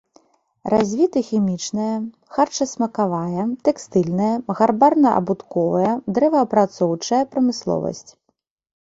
[0.73, 1.89] Развіты хімічная,
[2.37, 8.07] харчасмакавая, тэкстыльная, гарбарна-абутковая, дрэваапрацоўчая прамысловасць.